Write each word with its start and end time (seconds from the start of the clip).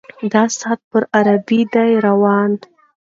د 0.31 0.33
ساعت 0.59 0.79
پر 0.89 1.03
عرابه 1.17 1.59
ده 1.73 1.83
را 1.91 1.97
روانه 2.07 2.59